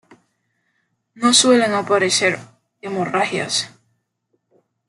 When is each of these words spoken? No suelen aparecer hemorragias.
No 1.13 1.31
suelen 1.31 1.75
aparecer 1.75 2.39
hemorragias. 2.81 3.69